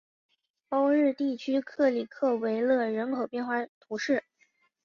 [0.69, 4.23] 欧日地区克里克维勒人口变化图示